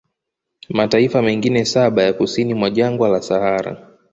[0.69, 3.87] mataifa mengine saba ya kusini mwa jangwa la Sahara